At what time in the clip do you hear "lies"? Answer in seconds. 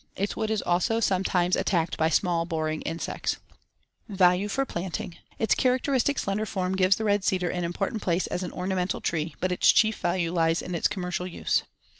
10.33-10.63